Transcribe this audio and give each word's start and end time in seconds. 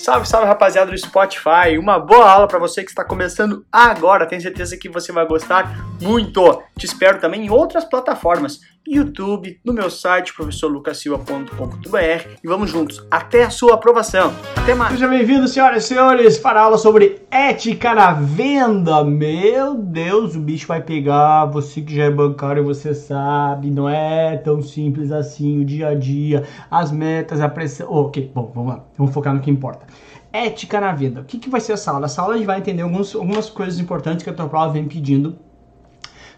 Salve, 0.00 0.26
salve 0.26 0.46
rapaziada 0.46 0.90
do 0.90 0.96
Spotify. 0.96 1.76
Uma 1.78 1.98
boa 1.98 2.26
aula 2.26 2.48
para 2.48 2.58
você 2.58 2.82
que 2.82 2.88
está 2.88 3.04
começando 3.04 3.66
agora. 3.70 4.24
Tenho 4.24 4.40
certeza 4.40 4.74
que 4.78 4.88
você 4.88 5.12
vai 5.12 5.26
gostar 5.26 5.76
muito. 6.00 6.62
Te 6.78 6.86
espero 6.86 7.20
também 7.20 7.44
em 7.44 7.50
outras 7.50 7.84
plataformas. 7.84 8.60
YouTube, 8.86 9.60
no 9.64 9.72
meu 9.74 9.90
site 9.90 10.34
professorlucasilva.com.br 10.34 12.28
e 12.42 12.48
vamos 12.48 12.70
juntos 12.70 13.06
até 13.10 13.44
a 13.44 13.50
sua 13.50 13.74
aprovação. 13.74 14.32
Até 14.56 14.74
mais. 14.74 14.92
Seja 14.92 15.06
bem-vindo, 15.06 15.46
senhoras 15.46 15.84
e 15.84 15.88
senhores, 15.88 16.38
para 16.38 16.60
a 16.60 16.64
aula 16.64 16.78
sobre 16.78 17.20
ética 17.30 17.94
na 17.94 18.12
venda. 18.12 19.04
Meu 19.04 19.74
Deus, 19.74 20.34
o 20.34 20.40
bicho 20.40 20.66
vai 20.66 20.82
pegar. 20.82 21.44
Você 21.46 21.82
que 21.82 21.94
já 21.94 22.04
é 22.04 22.10
bancário, 22.10 22.64
você 22.64 22.94
sabe, 22.94 23.70
não 23.70 23.88
é 23.88 24.38
tão 24.38 24.62
simples 24.62 25.12
assim 25.12 25.60
o 25.60 25.64
dia 25.64 25.88
a 25.88 25.94
dia, 25.94 26.44
as 26.70 26.90
metas, 26.90 27.40
a 27.40 27.48
pressão. 27.48 27.86
Ok, 27.92 28.32
bom, 28.34 28.50
vamos 28.54 28.74
lá, 28.74 28.84
vamos 28.96 29.12
focar 29.12 29.34
no 29.34 29.40
que 29.40 29.50
importa. 29.50 29.86
Ética 30.32 30.80
na 30.80 30.92
venda. 30.92 31.20
O 31.20 31.24
que, 31.24 31.38
que 31.38 31.50
vai 31.50 31.60
ser 31.60 31.72
essa 31.72 31.90
aula? 31.90 32.06
Essa 32.06 32.22
aula 32.22 32.34
a 32.34 32.36
gente 32.38 32.46
vai 32.46 32.58
entender 32.58 32.82
alguns, 32.82 33.14
algumas 33.14 33.50
coisas 33.50 33.78
importantes 33.78 34.24
que 34.24 34.30
a 34.30 34.34
tua 34.34 34.48
prova 34.48 34.72
vem 34.72 34.88
pedindo 34.88 35.38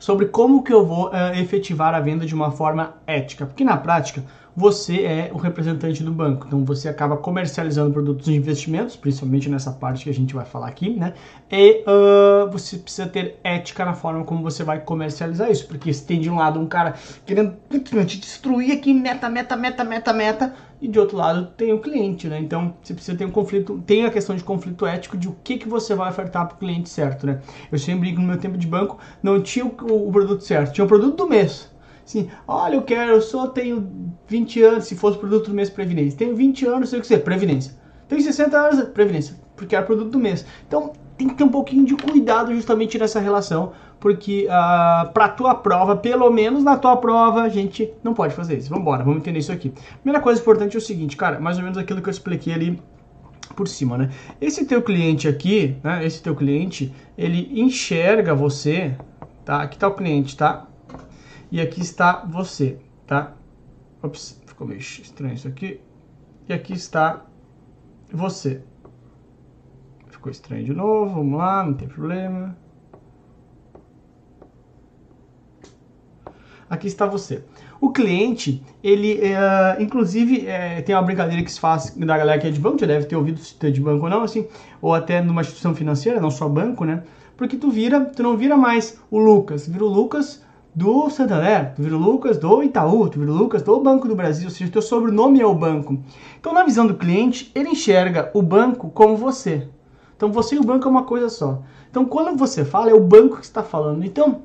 sobre 0.02 0.27
como 0.27 0.65
que 0.65 0.73
eu 0.73 0.84
vou 0.84 1.11
uh, 1.11 1.33
efetivar 1.41 1.95
a 1.95 2.01
venda 2.01 2.27
de 2.27 2.34
uma 2.34 2.51
forma 2.51 2.95
ética. 3.06 3.47
Porque 3.47 3.62
na 3.62 3.77
prática, 3.77 4.24
você 4.55 5.05
é 5.05 5.30
o 5.33 5.37
representante 5.37 6.02
do 6.02 6.10
banco. 6.10 6.45
Então 6.48 6.65
você 6.65 6.88
acaba 6.88 7.16
comercializando 7.16 7.93
produtos 7.93 8.24
de 8.24 8.34
investimentos, 8.34 8.96
principalmente 8.96 9.48
nessa 9.48 9.70
parte 9.70 10.02
que 10.02 10.10
a 10.10 10.12
gente 10.12 10.34
vai 10.34 10.45
falar 10.45 10.66
aqui, 10.66 10.91
né? 10.91 11.15
E 11.48 11.84
uh, 11.87 12.51
você 12.51 12.79
precisa 12.79 13.07
ter 13.07 13.38
ética 13.45 13.84
na 13.84 13.95
forma 13.95 14.24
como 14.24 14.43
você 14.43 14.65
vai 14.65 14.80
comercializar 14.80 15.48
isso. 15.48 15.69
Porque 15.69 15.93
se 15.93 16.05
tem 16.05 16.21
de 16.21 16.29
um 16.29 16.34
lado 16.34 16.59
um 16.59 16.66
cara 16.66 16.95
querendo 17.24 17.55
te 18.05 18.19
destruir 18.19 18.73
aqui, 18.73 18.93
meta, 18.93 19.29
meta, 19.29 19.55
meta, 19.55 19.84
meta, 19.84 20.12
meta, 20.12 20.55
e 20.83 20.89
de 20.89 20.99
outro 20.99 21.17
lado 21.17 21.47
tem 21.57 21.73
o 21.73 21.79
cliente, 21.79 22.27
né? 22.27 22.41
Então 22.41 22.75
você 22.83 22.93
precisa 22.93 23.17
ter 23.17 23.25
um 23.25 23.31
conflito, 23.31 23.81
tem 23.87 24.05
a 24.05 24.11
questão 24.11 24.35
de 24.35 24.43
conflito 24.43 24.85
ético 24.85 25.17
de 25.17 25.29
o 25.29 25.37
que, 25.45 25.57
que 25.57 25.69
você 25.69 25.95
vai 25.95 26.11
ofertar 26.11 26.49
para 26.49 26.57
o 26.57 26.59
cliente 26.59 26.89
certo, 26.89 27.24
né? 27.24 27.41
Eu 27.71 27.79
sempre 27.79 28.01
brinco 28.01 28.21
no 28.21 28.27
meu 28.27 28.37
tempo 28.37 28.59
de 28.59 28.66
banco, 28.66 28.99
não 29.23 29.41
tinha 29.41 29.65
o, 29.65 29.69
o 30.09 30.11
produto 30.11 30.43
certo, 30.43 30.73
tinha 30.73 30.85
o 30.85 30.89
produto 30.89 31.16
do 31.16 31.29
mês. 31.29 31.71
Assim, 32.05 32.29
olha, 32.49 32.74
eu 32.74 32.83
quero, 32.83 33.13
eu 33.13 33.23
só 33.23 33.47
tenho 33.47 33.89
20 34.27 34.63
anos, 34.63 34.85
se 34.87 34.97
fosse 34.97 35.16
produto 35.19 35.51
do 35.51 35.55
mês, 35.55 35.71
Previdência. 35.71 36.19
Tenho 36.19 36.35
20 36.35 36.66
anos, 36.66 36.91
sei 36.91 36.99
o 36.99 37.02
que 37.02 37.07
ser, 37.07 37.19
Previdência. 37.19 37.74
Tenho 38.09 38.21
60 38.21 38.59
anos, 38.59 38.89
Previdência, 38.89 39.37
porque 39.55 39.77
era 39.77 39.87
produto 39.87 40.11
do 40.11 40.19
mês. 40.19 40.45
Então 40.67 40.93
tem 41.17 41.29
que 41.29 41.35
ter 41.35 41.45
um 41.45 41.49
pouquinho 41.49 41.87
de 41.87 41.95
cuidado 41.95 42.52
justamente 42.52 42.99
nessa 42.99 43.21
relação, 43.21 43.73
porque 44.03 44.47
uh, 44.47 44.51
ah, 44.51 45.11
para 45.15 45.29
tua 45.29 45.55
prova, 45.55 45.95
pelo 45.95 46.29
menos 46.29 46.65
na 46.65 46.77
tua 46.77 46.97
prova, 46.97 47.43
a 47.43 47.49
gente 47.49 47.89
não 48.03 48.13
pode 48.13 48.35
fazer 48.35 48.59
isso. 48.59 48.69
Vamos 48.69 48.83
embora, 48.83 49.05
vamos 49.05 49.21
entender 49.21 49.39
isso 49.39 49.53
aqui. 49.53 49.73
Primeira 50.01 50.21
coisa 50.21 50.41
importante 50.41 50.75
é 50.75 50.79
o 50.79 50.83
seguinte, 50.83 51.17
cara, 51.17 51.39
mais 51.39 51.57
ou 51.57 51.63
menos 51.63 51.79
aquilo 51.79 52.03
que 52.03 52.09
eu 52.09 52.11
expliquei 52.11 52.53
ali 52.53 52.83
por 53.55 53.69
cima, 53.69 53.97
né? 53.97 54.11
Esse 54.41 54.65
teu 54.65 54.83
cliente 54.83 55.29
aqui, 55.29 55.77
né? 55.85 56.05
Esse 56.05 56.21
teu 56.21 56.35
cliente, 56.35 56.93
ele 57.17 57.49
enxerga 57.61 58.35
você, 58.35 58.97
tá? 59.45 59.63
Aqui 59.63 59.79
tá 59.79 59.87
o 59.87 59.95
cliente, 59.95 60.37
tá? 60.37 60.67
E 61.49 61.61
aqui 61.61 61.80
está 61.80 62.25
você, 62.29 62.80
tá? 63.07 63.35
Ops, 64.03 64.43
ficou 64.45 64.67
meio 64.67 64.81
estranho 64.81 65.34
isso 65.34 65.47
aqui. 65.47 65.81
E 66.49 66.53
aqui 66.53 66.73
está 66.73 67.25
você. 68.12 68.65
Ficou 70.09 70.33
estranho 70.33 70.65
de 70.65 70.75
novo, 70.75 71.15
vamos 71.15 71.39
lá, 71.39 71.62
não 71.62 71.75
tem 71.75 71.87
problema. 71.87 72.56
Aqui 76.72 76.87
está 76.87 77.04
você. 77.04 77.44
O 77.78 77.91
cliente, 77.91 78.65
ele, 78.82 79.20
é, 79.20 79.76
inclusive, 79.78 80.47
é, 80.47 80.81
tem 80.81 80.94
uma 80.94 81.03
brincadeira 81.03 81.44
que 81.44 81.53
se 81.53 81.60
faz 81.60 81.91
da 81.94 82.16
galera 82.16 82.41
que 82.41 82.47
é 82.47 82.50
de 82.50 82.59
banco, 82.59 82.78
já 82.78 82.87
deve 82.87 83.04
ter 83.04 83.15
ouvido 83.15 83.38
se 83.41 83.54
é 83.60 83.70
de 83.70 83.78
banco 83.78 84.04
ou 84.04 84.10
não, 84.10 84.22
assim, 84.22 84.47
ou 84.81 84.94
até 84.94 85.20
numa 85.20 85.43
instituição 85.43 85.75
financeira, 85.75 86.19
não 86.19 86.31
só 86.31 86.48
banco, 86.48 86.87
né? 86.87 87.03
Porque 87.37 87.59
tu 87.59 87.70
vira, 87.70 88.00
tu 88.00 88.22
não 88.22 88.38
vira 88.38 88.56
mais 88.56 88.98
o 89.10 89.19
Lucas, 89.19 89.69
vira 89.69 89.84
o 89.84 89.87
Lucas 89.87 90.43
do 90.75 91.10
Santander, 91.10 91.75
tu 91.75 91.82
vira 91.82 91.94
o 91.94 92.00
Lucas 92.00 92.38
do 92.38 92.62
Itaú, 92.62 93.06
tu 93.11 93.21
vira 93.21 93.31
o 93.31 93.37
Lucas 93.37 93.62
do 93.62 93.78
Banco 93.78 94.09
do 94.09 94.16
Brasil, 94.16 94.47
ou 94.47 94.50
seja, 94.50 94.72
teu 94.72 94.81
sobrenome 94.81 95.43
é 95.43 95.47
o 95.47 95.55
banco. 95.55 95.99
Então, 96.41 96.55
na 96.55 96.65
visão 96.65 96.87
do 96.87 96.94
cliente, 96.94 97.53
ele 97.55 97.69
enxerga 97.69 98.31
o 98.32 98.41
banco 98.41 98.88
como 98.88 99.15
você. 99.15 99.69
Então 100.22 100.31
você 100.31 100.55
e 100.55 100.59
o 100.61 100.62
banco 100.62 100.87
é 100.87 100.91
uma 100.91 101.03
coisa 101.03 101.28
só. 101.28 101.62
Então 101.91 102.05
quando 102.05 102.38
você 102.38 102.65
fala, 102.65 102.88
é 102.88 102.94
o 102.94 103.00
banco 103.00 103.38
que 103.38 103.44
está 103.44 103.61
falando. 103.61 104.05
Então 104.05 104.43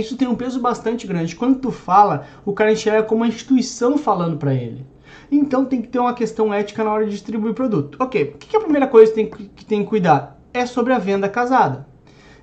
isso 0.00 0.16
tem 0.16 0.28
um 0.28 0.34
peso 0.34 0.60
bastante 0.60 1.06
grande. 1.06 1.36
Quando 1.36 1.58
tu 1.58 1.70
fala, 1.70 2.26
o 2.44 2.52
cara 2.52 2.72
enxerga 2.72 3.02
como 3.02 3.22
uma 3.22 3.28
instituição 3.28 3.98
falando 3.98 4.36
para 4.38 4.54
ele. 4.54 4.86
Então 5.30 5.64
tem 5.64 5.82
que 5.82 5.88
ter 5.88 5.98
uma 5.98 6.14
questão 6.14 6.52
ética 6.52 6.82
na 6.84 6.92
hora 6.92 7.04
de 7.04 7.10
distribuir 7.12 7.54
produto. 7.54 7.96
Ok, 8.00 8.32
o 8.34 8.38
que 8.38 8.56
é 8.56 8.58
a 8.58 8.62
primeira 8.62 8.86
coisa 8.86 9.12
que 9.12 9.14
tem 9.14 9.30
que, 9.30 9.64
tem 9.64 9.82
que 9.82 9.88
cuidar? 9.88 10.38
É 10.52 10.66
sobre 10.66 10.92
a 10.92 10.98
venda 10.98 11.28
casada. 11.28 11.86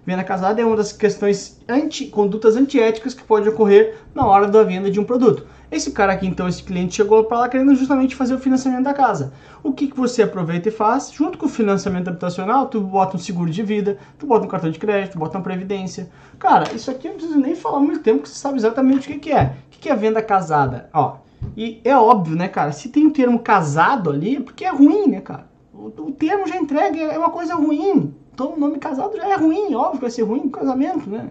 Venda 0.10 0.24
casada 0.24 0.60
é 0.60 0.66
uma 0.66 0.76
das 0.76 0.92
questões 0.92 1.62
anti, 1.70 2.08
condutas 2.08 2.56
antiéticas 2.56 3.14
que 3.14 3.24
pode 3.24 3.48
ocorrer 3.48 3.96
na 4.16 4.26
hora 4.26 4.48
da 4.48 4.64
venda 4.64 4.90
de 4.90 5.00
um 5.00 5.04
produto. 5.04 5.46
Esse 5.72 5.92
cara 5.92 6.14
aqui, 6.14 6.26
então, 6.26 6.48
esse 6.48 6.64
cliente 6.64 6.96
chegou 6.96 7.26
para 7.26 7.42
lá 7.42 7.48
querendo 7.48 7.76
justamente 7.76 8.16
fazer 8.16 8.34
o 8.34 8.40
financiamento 8.40 8.86
da 8.86 8.94
casa. 8.96 9.32
O 9.62 9.72
que, 9.72 9.86
que 9.86 9.96
você 9.96 10.24
aproveita 10.24 10.68
e 10.68 10.72
faz? 10.72 11.12
Junto 11.12 11.38
com 11.38 11.46
o 11.46 11.48
financiamento 11.48 12.08
habitacional, 12.08 12.66
tu 12.66 12.82
bota 12.82 13.18
um 13.18 13.20
seguro 13.20 13.52
de 13.52 13.62
vida, 13.62 14.00
tu 14.18 14.26
bota 14.26 14.48
um 14.48 14.50
cartão 14.50 14.72
de 14.72 14.80
crédito, 14.80 15.12
tu 15.12 15.20
bota 15.20 15.38
uma 15.38 15.44
previdência. 15.44 16.10
Cara, 16.40 16.74
isso 16.74 16.90
aqui 16.90 17.06
eu 17.06 17.12
não 17.12 17.20
preciso 17.20 17.40
nem 17.40 17.54
falar 17.54 17.80
muito 17.80 18.02
tempo, 18.02 18.24
que 18.24 18.30
você 18.30 18.40
sabe 18.40 18.58
exatamente 18.58 19.08
o 19.08 19.12
que, 19.12 19.20
que 19.20 19.32
é. 19.32 19.58
O 19.68 19.70
que, 19.70 19.78
que 19.78 19.90
é 19.90 19.96
venda 19.96 20.24
casada? 20.24 20.90
Ó, 20.92 21.18
e 21.56 21.80
é 21.84 21.96
óbvio, 21.96 22.36
né, 22.36 22.48
cara? 22.48 22.72
Se 22.72 22.90
tem 22.90 23.06
o 23.06 23.10
um 23.10 23.12
termo 23.12 23.38
casado 23.38 24.10
ali, 24.10 24.38
é 24.38 24.42
porque 24.42 24.66
é 24.66 24.72
ruim, 24.72 25.08
né, 25.08 25.22
cara? 25.22 25.48
O, 25.72 25.86
o 25.86 26.12
termo 26.12 26.48
já 26.48 26.58
entrega, 26.58 26.98
é 26.98 27.16
uma 27.16 27.30
coisa 27.30 27.54
ruim. 27.54 28.12
Então 28.40 28.54
o 28.54 28.58
nome 28.58 28.78
casado 28.78 29.18
já 29.18 29.28
é 29.28 29.36
ruim, 29.36 29.76
óbvio 29.76 29.96
que 29.96 30.02
vai 30.02 30.10
ser 30.10 30.22
ruim, 30.22 30.48
casamento, 30.48 31.10
né? 31.10 31.30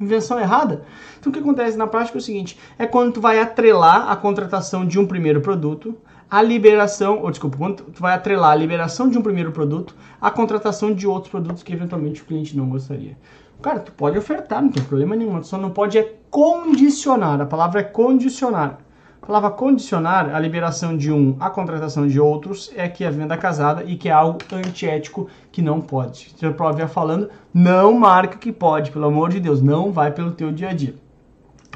Invenção 0.00 0.40
errada. 0.40 0.84
Então 1.16 1.30
o 1.30 1.32
que 1.32 1.38
acontece 1.38 1.78
na 1.78 1.86
prática 1.86 2.18
é 2.18 2.20
o 2.20 2.22
seguinte: 2.22 2.58
é 2.76 2.84
quando 2.84 3.12
tu 3.12 3.20
vai 3.20 3.38
atrelar 3.38 4.10
a 4.10 4.16
contratação 4.16 4.84
de 4.84 4.98
um 4.98 5.06
primeiro 5.06 5.40
produto, 5.40 5.96
a 6.28 6.42
liberação, 6.42 7.22
ou 7.22 7.30
desculpa, 7.30 7.56
quando 7.56 7.84
tu 7.84 8.00
vai 8.00 8.12
atrelar 8.12 8.50
a 8.50 8.54
liberação 8.56 9.08
de 9.08 9.16
um 9.16 9.22
primeiro 9.22 9.52
produto 9.52 9.94
à 10.20 10.32
contratação 10.32 10.92
de 10.92 11.06
outros 11.06 11.30
produtos 11.30 11.62
que 11.62 11.72
eventualmente 11.72 12.22
o 12.22 12.24
cliente 12.24 12.56
não 12.56 12.68
gostaria. 12.68 13.16
Cara, 13.62 13.78
tu 13.78 13.92
pode 13.92 14.18
ofertar, 14.18 14.60
não 14.60 14.72
tem 14.72 14.82
problema 14.82 15.14
nenhum, 15.14 15.38
tu 15.38 15.46
só 15.46 15.58
não 15.58 15.70
pode 15.70 15.96
é 15.96 16.12
condicionar. 16.28 17.40
A 17.40 17.46
palavra 17.46 17.82
é 17.82 17.84
condicionar. 17.84 18.80
A 19.28 19.30
palavra 19.30 19.50
condicionar 19.50 20.34
a 20.34 20.40
liberação 20.40 20.96
de 20.96 21.12
um 21.12 21.36
à 21.38 21.50
contratação 21.50 22.08
de 22.08 22.18
outros 22.18 22.72
é 22.74 22.88
que 22.88 23.04
a 23.04 23.10
venda 23.10 23.36
casada 23.36 23.84
e 23.84 23.94
que 23.94 24.08
é 24.08 24.10
algo 24.10 24.38
antiético 24.50 25.28
que 25.52 25.60
não 25.60 25.82
pode. 25.82 26.30
Se 26.34 26.46
a 26.46 26.50
prova 26.50 26.88
falando, 26.88 27.28
não 27.52 27.92
marca 27.92 28.38
que 28.38 28.50
pode, 28.50 28.90
pelo 28.90 29.04
amor 29.04 29.28
de 29.28 29.38
Deus, 29.38 29.60
não 29.60 29.92
vai 29.92 30.12
pelo 30.12 30.32
teu 30.32 30.50
dia 30.50 30.70
a 30.70 30.72
dia. 30.72 30.94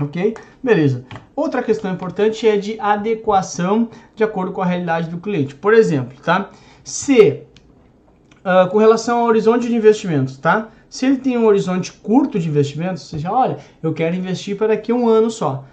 Ok? 0.01 0.35
Beleza. 0.63 1.05
Outra 1.37 1.63
questão 1.63 1.93
importante 1.93 2.49
é 2.49 2.57
de 2.57 2.81
adequação 2.81 3.91
de 4.17 4.25
acordo 4.25 4.53
com 4.53 4.63
a 4.63 4.67
realidade 4.67 5.11
do 5.11 5.19
cliente. 5.19 5.55
Por 5.55 5.75
exemplo, 5.75 6.17
tá? 6.25 6.49
Se 6.83 7.43
uh, 8.39 8.67
com 8.71 8.79
relação 8.79 9.19
ao 9.19 9.27
horizonte 9.27 9.69
de 9.69 9.77
investimentos, 9.77 10.39
tá? 10.39 10.69
Se 10.89 11.05
ele 11.05 11.19
tem 11.19 11.37
um 11.37 11.45
horizonte 11.45 11.93
curto 11.93 12.39
de 12.39 12.49
investimentos, 12.49 13.03
ou 13.03 13.09
seja, 13.11 13.31
olha, 13.31 13.59
eu 13.83 13.93
quero 13.93 14.17
investir 14.17 14.57
para 14.57 14.69
daqui 14.69 14.91
a 14.91 14.95
um 14.95 15.07
ano 15.07 15.31
só 15.31 15.67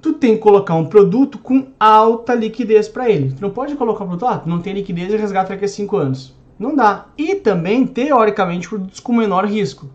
tu 0.00 0.12
tem 0.12 0.36
que 0.36 0.42
colocar 0.42 0.74
um 0.74 0.86
produto 0.86 1.38
com 1.38 1.66
alta 1.78 2.34
liquidez 2.34 2.88
para 2.88 3.10
ele. 3.10 3.32
Tu 3.32 3.42
não 3.42 3.50
pode 3.50 3.74
colocar 3.74 4.04
um 4.04 4.08
produto, 4.08 4.26
ah, 4.26 4.42
não 4.46 4.60
tem 4.60 4.74
liquidez 4.74 5.12
e 5.12 5.16
resgata 5.16 5.50
daqui 5.50 5.64
a 5.64 5.68
5 5.68 5.96
anos. 5.96 6.34
Não 6.58 6.74
dá. 6.74 7.06
E 7.16 7.34
também, 7.36 7.86
teoricamente, 7.86 8.68
produtos 8.68 9.00
com 9.00 9.12
menor 9.12 9.44
risco. 9.46 9.88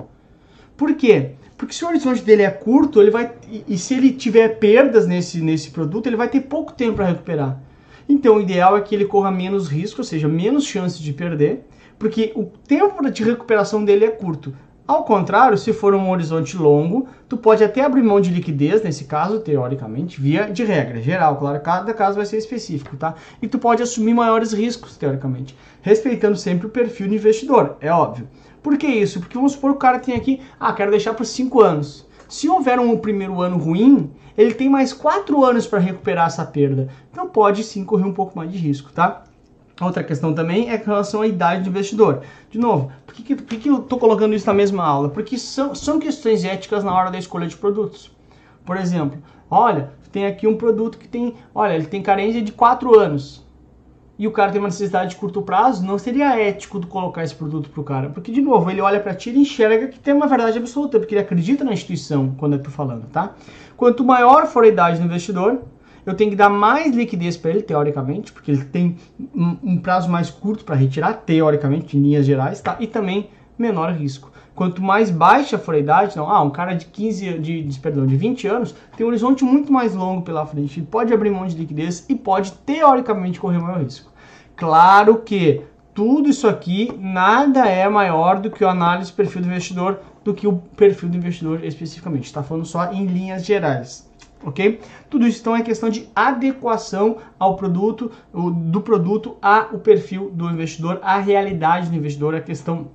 Por 0.78 0.94
quê? 0.96 1.32
Porque 1.58 1.74
se 1.74 1.86
o 1.86 1.88
horizonte 1.88 2.22
dele 2.22 2.42
é 2.42 2.50
curto, 2.50 3.02
ele 3.02 3.12
vai 3.12 3.32
e, 3.50 3.64
e 3.68 3.78
se 3.78 3.94
ele 3.94 4.12
tiver 4.12 4.60
perdas 4.60 5.08
nesse, 5.08 5.42
nesse 5.42 5.70
produto, 5.72 6.08
ele 6.08 6.16
vai 6.16 6.28
ter 6.28 6.42
pouco 6.42 6.74
tempo 6.74 6.96
para 6.96 7.06
recuperar. 7.06 7.62
Então, 8.08 8.38
o 8.38 8.42
ideal 8.42 8.76
é 8.78 8.82
que 8.82 8.94
ele 8.94 9.06
corra 9.06 9.32
menos 9.32 9.70
risco, 9.70 10.02
ou 10.02 10.04
seja, 10.04 10.28
menos 10.28 10.66
chance 10.66 11.02
de 11.02 11.14
perder, 11.14 11.66
porque 11.98 12.34
o 12.36 12.44
tempo 12.44 13.10
de 13.10 13.24
recuperação 13.24 13.84
dele 13.84 14.06
é 14.06 14.12
curto. 14.12 14.54
Ao 14.86 15.06
contrário, 15.06 15.58
se 15.58 15.72
for 15.72 15.96
um 15.96 16.10
horizonte 16.10 16.58
longo, 16.58 17.08
tu 17.30 17.38
pode 17.38 17.64
até 17.64 17.82
abrir 17.82 18.04
mão 18.04 18.20
de 18.20 18.30
liquidez, 18.30 18.84
nesse 18.84 19.06
caso, 19.06 19.40
teoricamente, 19.40 20.20
via 20.20 20.52
de 20.52 20.66
regra, 20.66 21.02
geral, 21.02 21.38
claro, 21.38 21.62
cada 21.62 21.94
caso 21.94 22.18
vai 22.18 22.26
ser 22.26 22.36
específico, 22.36 22.98
tá? 22.98 23.16
E 23.42 23.48
tu 23.48 23.58
pode 23.58 23.82
assumir 23.82 24.14
maiores 24.14 24.52
riscos, 24.52 24.98
teoricamente, 24.98 25.56
respeitando 25.82 26.36
sempre 26.36 26.68
o 26.68 26.70
perfil 26.70 27.08
do 27.08 27.16
investidor, 27.16 27.78
é 27.80 27.90
óbvio. 27.94 28.28
Por 28.62 28.78
que 28.78 28.88
isso? 28.88 29.22
Porque 29.22 29.38
vamos 29.38 29.54
supor 29.54 29.72
que 29.72 29.78
o 29.78 29.80
cara 29.80 30.00
tem 30.00 30.16
aqui, 30.16 30.42
ah, 30.60 30.74
quero 30.74 30.92
deixar 30.92 31.14
por 31.14 31.26
5 31.26 31.62
anos. 31.62 32.06
Se 32.28 32.50
houver 32.50 32.78
um 32.78 32.98
primeiro 32.98 33.42
ano 33.42 33.58
ruim, 33.58 34.12
ele 34.38 34.54
tem 34.54 34.70
mais 34.70 34.92
4 34.92 35.46
anos 35.46 35.66
para 35.66 35.80
recuperar 35.80 36.28
essa 36.28 36.44
perda. 36.44 36.90
Então 37.10 37.30
pode 37.30 37.64
sim 37.64 37.86
correr 37.86 38.04
um 38.04 38.14
pouco 38.14 38.38
mais 38.38 38.52
de 38.52 38.58
risco, 38.58 38.92
tá? 38.92 39.24
Outra 39.82 40.04
questão 40.04 40.34
também 40.34 40.70
é 40.70 40.78
com 40.78 40.86
relação 40.86 41.22
à 41.22 41.28
idade 41.28 41.64
do 41.64 41.70
investidor. 41.70 42.22
De 42.50 42.60
novo, 42.60 42.92
por 43.06 43.16
que, 43.16 43.36
por 43.36 43.58
que 43.58 43.70
eu 43.70 43.80
estou 43.80 43.98
colocando 43.98 44.36
isso 44.36 44.46
na 44.46 44.54
mesma 44.54 44.84
aula? 44.86 45.10
Porque 45.10 45.38
são, 45.38 45.74
são 45.74 46.00
questões 46.00 46.44
éticas 46.46 46.84
na 46.84 46.94
hora 46.94 47.10
da 47.10 47.18
escolha 47.18 47.48
de 47.48 47.58
produtos. 47.58 48.12
Por 48.66 48.78
exemplo, 48.78 49.22
olha, 49.50 49.92
tem 50.12 50.28
aqui 50.28 50.46
um 50.46 50.56
produto 50.56 50.98
que 50.98 51.08
tem, 51.08 51.34
olha, 51.56 51.74
ele 51.74 51.88
tem 51.88 52.04
carência 52.04 52.42
de 52.42 52.52
4 52.52 53.00
anos. 53.00 53.44
e 54.18 54.28
o 54.28 54.32
cara 54.32 54.52
tem 54.52 54.62
uma 54.62 54.68
necessidade 54.68 55.12
de 55.12 55.16
curto 55.16 55.42
prazo, 55.42 55.84
não 55.86 55.98
seria 55.98 56.40
ético 56.40 56.80
de 56.80 56.86
colocar 56.88 57.24
esse 57.24 57.34
produto 57.36 57.70
pro 57.70 57.84
cara. 57.84 58.10
Porque, 58.10 58.32
de 58.32 58.42
novo, 58.42 58.70
ele 58.70 58.80
olha 58.80 59.00
para 59.00 59.14
ti 59.16 59.32
e 59.32 59.40
enxerga 59.40 59.88
que 59.88 60.00
tem 60.00 60.14
uma 60.14 60.28
verdade 60.28 60.58
absoluta, 60.58 61.00
porque 61.00 61.16
ele 61.16 61.22
acredita 61.22 61.64
na 61.64 61.74
instituição 61.74 62.34
quando 62.38 62.54
eu 62.54 62.62
tô 62.62 62.70
falando, 62.70 63.08
tá? 63.08 63.34
Quanto 63.76 64.04
maior 64.04 64.46
for 64.46 64.64
a 64.64 64.68
idade 64.68 65.00
do 65.00 65.06
investidor, 65.06 65.62
eu 66.06 66.14
tenho 66.14 66.30
que 66.30 66.36
dar 66.36 66.50
mais 66.50 66.96
liquidez 66.96 67.38
para 67.38 67.52
ele, 67.52 67.62
teoricamente, 67.62 68.32
porque 68.32 68.52
ele 68.52 68.66
tem 68.66 68.98
um, 69.34 69.58
um 69.64 69.78
prazo 69.78 70.10
mais 70.10 70.30
curto 70.30 70.64
para 70.66 70.76
retirar, 70.76 71.14
teoricamente, 71.14 71.98
em 71.98 72.02
linhas 72.02 72.26
gerais, 72.26 72.62
tá? 72.62 72.78
E 72.80 72.88
também 72.88 73.30
menor 73.58 73.92
risco. 73.94 74.32
Quanto 74.56 74.84
mais 74.84 75.10
baixa 75.10 75.58
for 75.58 75.74
a 75.74 75.80
idade, 75.80 76.16
não, 76.16 76.30
ah, 76.30 76.42
um 76.42 76.50
cara 76.50 76.74
de 76.74 76.86
15, 76.86 77.40
de, 77.40 77.64
de, 77.64 77.80
perdão, 77.80 78.06
de 78.06 78.16
20 78.16 78.48
anos 78.48 78.76
tem 78.96 79.06
um 79.06 79.10
horizonte 79.10 79.44
muito 79.44 79.72
mais 79.74 79.96
longo 79.96 80.22
pela 80.22 80.46
frente, 80.46 80.80
ele 80.80 80.86
pode 80.86 81.12
abrir 81.12 81.32
mão 81.32 81.48
de 81.48 81.56
liquidez 81.56 82.06
e 82.08 82.16
pode 82.16 82.52
teoricamente 82.52 83.40
correr 83.40 83.58
maior 83.58 83.82
risco. 83.82 84.12
Claro 84.56 85.18
que 85.18 85.62
tudo 85.94 86.30
isso 86.30 86.48
aqui 86.48 86.92
nada 87.00 87.68
é 87.68 87.90
maior 87.90 88.40
do 88.40 88.52
que 88.52 88.64
o 88.64 88.68
análise 88.68 89.12
do 89.12 89.16
perfil 89.16 89.42
do 89.42 89.48
investidor, 89.48 90.00
do 90.24 90.34
que 90.34 90.48
o 90.48 90.54
perfil 90.78 91.10
do 91.10 91.18
investidor 91.18 91.64
especificamente. 91.64 92.26
Está 92.26 92.44
falando 92.44 92.66
só 92.66 92.92
em 92.92 93.06
linhas 93.06 93.44
gerais 93.44 94.08
ok? 94.46 94.80
Tudo 95.10 95.28
isso 95.28 95.40
então 95.42 95.56
é 95.56 95.62
questão 95.62 95.90
de 95.90 96.08
adequação 96.16 97.18
ao 97.40 97.56
produto, 97.56 98.12
do 98.34 98.82
produto 98.82 99.38
ao 99.42 99.80
perfil 99.80 100.30
do 100.32 100.50
investidor, 100.50 101.00
à 101.02 101.20
realidade 101.20 101.90
do 101.90 101.96
investidor, 101.96 102.36
a 102.36 102.42
questão 102.42 102.88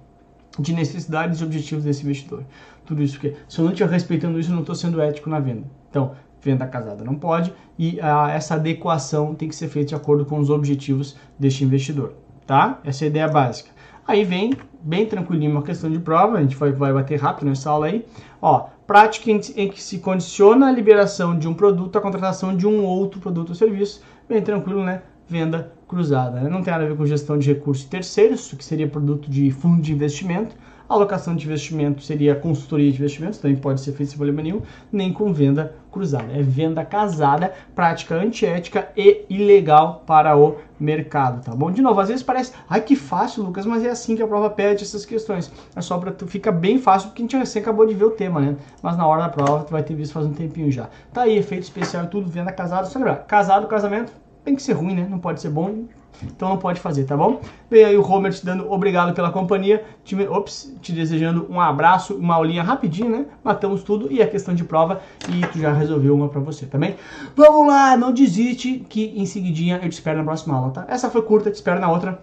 de 0.59 0.73
necessidades 0.73 1.41
e 1.41 1.45
objetivos 1.45 1.85
desse 1.85 2.03
investidor. 2.03 2.45
Tudo 2.85 3.03
isso 3.03 3.19
que, 3.21 3.35
se 3.49 3.59
eu 3.59 3.65
não 3.65 3.73
estiver 3.73 3.91
respeitando 3.91 4.41
isso, 4.41 4.51
eu 4.51 4.55
não 4.55 4.63
estou 4.63 4.75
sendo 4.75 5.01
ético 5.01 5.29
na 5.29 5.39
venda. 5.39 5.65
Então, 5.91 6.13
venda 6.41 6.67
casada 6.67 7.05
não 7.05 7.17
pode 7.17 7.53
e 7.79 7.99
essa 8.01 8.55
adequação 8.55 9.35
tem 9.35 9.49
que 9.49 9.57
ser 9.57 9.69
feita 9.69 9.89
de 9.89 9.95
acordo 9.95 10.25
com 10.25 10.39
os 10.39 10.51
objetivos 10.51 11.17
deste 11.39 11.65
investidor, 11.65 12.15
tá? 12.47 12.81
Essa 12.85 13.05
é 13.05 13.07
a 13.07 13.09
ideia 13.09 13.29
básica. 13.29 13.71
Aí 14.09 14.25
vem, 14.25 14.55
bem 14.81 15.05
tranquilinho, 15.05 15.51
uma 15.51 15.63
questão 15.63 15.91
de 15.91 15.99
prova, 15.99 16.39
a 16.39 16.41
gente 16.41 16.57
vai, 16.57 16.73
vai 16.73 16.95
bater 16.95 17.21
rápido 17.21 17.47
nessa 17.47 17.69
aula 17.69 17.89
aí. 17.89 18.07
Ó, 18.41 18.67
prática 18.87 19.31
em, 19.31 19.39
em, 19.55 19.69
que 19.69 19.83
se 19.83 19.99
condiciona 19.99 20.67
a 20.67 20.73
liberação 20.73 21.39
de 21.39 21.47
um 21.47 21.53
produto 21.53 21.99
à 21.99 22.01
contratação 22.01 22.57
de 22.57 22.67
um 22.67 22.83
outro 22.83 23.21
produto 23.21 23.51
ou 23.51 23.55
serviço. 23.55 24.03
Bem 24.27 24.41
tranquilo, 24.41 24.83
né? 24.83 25.03
Venda 25.29 25.75
cruzada. 25.87 26.41
Né? 26.41 26.49
Não 26.49 26.63
tem 26.63 26.73
nada 26.73 26.87
a 26.87 26.89
ver 26.89 26.97
com 26.97 27.05
gestão 27.05 27.39
de 27.39 27.53
recursos 27.53 27.85
terceiros, 27.85 28.51
que 28.55 28.65
seria 28.65 28.89
produto 28.89 29.31
de 29.31 29.51
fundo 29.51 29.83
de 29.83 29.93
investimento. 29.93 30.57
Alocação 30.89 31.37
de 31.37 31.45
investimento 31.45 32.03
seria 32.03 32.35
consultoria 32.35 32.91
de 32.91 32.97
investimentos, 32.97 33.39
também 33.39 33.57
pode 33.57 33.81
ser 33.83 33.93
feito 33.93 34.09
sem 34.09 34.17
problema 34.17 34.43
nenhum, 34.43 34.63
nem 34.91 35.13
com 35.13 35.33
venda 35.33 35.75
cruzada. 35.93 36.33
É 36.33 36.41
venda 36.41 36.83
casada, 36.85 37.53
prática 37.75 38.15
antiética 38.15 38.89
e 38.97 39.27
ilegal 39.29 40.03
para 40.07 40.35
o 40.37 40.57
mercado, 40.81 41.45
tá 41.45 41.55
bom? 41.55 41.71
De 41.71 41.83
novo, 41.83 42.01
às 42.01 42.09
vezes 42.09 42.23
parece, 42.23 42.53
ai 42.69 42.81
que 42.81 42.97
fácil, 42.97 43.43
Lucas, 43.43 43.67
mas 43.67 43.85
é 43.85 43.91
assim 43.91 44.17
que 44.17 44.23
a 44.23 44.27
prova 44.27 44.49
pede 44.49 44.83
essas 44.83 45.05
questões. 45.05 45.53
É 45.77 45.81
só 45.83 45.99
para 45.99 46.11
tu 46.11 46.27
fica 46.27 46.51
bem 46.51 46.79
fácil 46.79 47.09
porque 47.11 47.21
a 47.21 47.25
gente 47.25 47.37
recém 47.37 47.61
acabou 47.61 47.85
de 47.85 47.95
ver 47.95 48.05
o 48.05 48.11
tema, 48.11 48.41
né? 48.41 48.57
Mas 48.83 48.97
na 48.97 49.07
hora 49.07 49.23
da 49.23 49.29
prova 49.29 49.65
tu 49.65 49.73
vai 49.73 49.83
ter 49.83 49.95
visto 49.95 50.13
faz 50.13 50.25
um 50.25 50.33
tempinho 50.33 50.71
já. 50.71 50.89
Tá 51.13 51.23
aí, 51.23 51.37
efeito 51.37 51.65
especial 51.65 52.05
e 52.05 52.07
tudo, 52.07 52.31
venda 52.31 52.53
casada, 52.53 52.87
só 52.87 52.99
lembrar, 52.99 53.17
casado, 53.27 53.67
casamento, 53.67 54.13
tem 54.45 54.55
que 54.55 54.63
ser 54.63 54.73
ruim, 54.73 54.95
né? 54.95 55.07
Não 55.09 55.19
pode 55.19 55.41
ser 55.41 55.51
bom, 55.51 55.85
então 56.23 56.49
não 56.49 56.57
pode 56.57 56.81
fazer, 56.81 57.05
tá 57.05 57.17
bom? 57.17 57.41
Vem 57.71 57.85
aí 57.85 57.97
o 57.97 58.07
Homer 58.07 58.33
te 58.33 58.45
dando 58.45 58.71
obrigado 58.71 59.15
pela 59.15 59.31
companhia, 59.31 59.85
te, 60.05 60.17
ops, 60.27 60.75
te 60.81 60.93
desejando 60.93 61.47
um 61.49 61.61
abraço, 61.61 62.15
uma 62.15 62.35
aulinha 62.35 62.63
rapidinho, 62.63 63.11
né? 63.11 63.27
Matamos 63.43 63.83
tudo 63.83 64.11
e 64.11 64.23
a 64.23 64.27
questão 64.27 64.55
de 64.55 64.65
prova 64.65 65.01
e 65.29 65.47
tu 65.47 65.59
já 65.59 65.73
resolveu 65.73 66.15
uma 66.15 66.29
pra 66.29 66.41
você, 66.41 66.67
também? 66.67 66.93
Tá 66.93 66.99
Vamos 67.37 67.69
lá, 67.69 67.97
não 67.97 68.13
desiste 68.13 68.85
que 68.89 69.13
em 69.17 69.27
seguidinha 69.27 69.81
eu 69.83 69.89
te 69.89 69.93
espero 69.93 70.19
na 70.19 70.25
próxima 70.25 70.57
aula, 70.57 70.71
tá? 70.71 70.87
Essa 70.89 71.11
foi 71.11 71.23
curta, 71.23 71.51
te 71.51 71.55
espero 71.55 71.81
na 71.81 71.91
outra. 71.91 72.23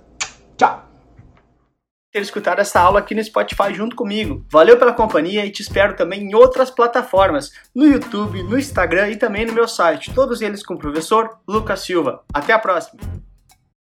Tchau! 0.57 0.85
ter 2.15 2.21
escutado 2.21 2.59
essa 2.59 2.79
aula 2.79 2.99
aqui 2.99 3.13
no 3.13 3.21
Spotify 3.21 3.73
junto 3.73 3.93
comigo. 3.93 4.45
Valeu 4.49 4.77
pela 4.77 4.93
companhia 4.93 5.45
e 5.45 5.51
te 5.51 5.61
espero 5.61 5.97
também 5.97 6.21
em 6.21 6.33
outras 6.33 6.71
plataformas, 6.71 7.51
no 7.75 7.85
YouTube, 7.85 8.41
no 8.43 8.57
Instagram 8.57 9.09
e 9.09 9.17
também 9.17 9.45
no 9.45 9.51
meu 9.51 9.67
site, 9.67 10.13
todos 10.13 10.41
eles 10.41 10.65
com 10.65 10.75
o 10.75 10.79
professor 10.79 11.37
Lucas 11.45 11.81
Silva. 11.81 12.23
Até 12.33 12.53
a 12.53 12.59
próxima! 12.59 13.34